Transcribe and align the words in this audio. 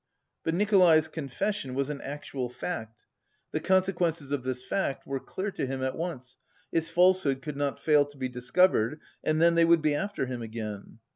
But 0.43 0.55
Nikolay's 0.55 1.07
confession 1.07 1.75
was 1.75 1.91
an 1.91 2.01
actual 2.01 2.49
fact. 2.49 3.05
The 3.51 3.59
consequences 3.59 4.31
of 4.31 4.41
this 4.41 4.65
fact 4.65 5.05
were 5.05 5.19
clear 5.19 5.51
to 5.51 5.67
him 5.67 5.83
at 5.83 5.95
once, 5.95 6.37
its 6.71 6.89
falsehood 6.89 7.43
could 7.43 7.55
not 7.55 7.79
fail 7.79 8.05
to 8.05 8.17
be 8.17 8.27
discovered, 8.27 8.99
and 9.23 9.39
then 9.39 9.53
they 9.53 9.63
would 9.63 9.83
be 9.83 9.93
after 9.93 10.25
him 10.25 10.41
again. 10.41 10.97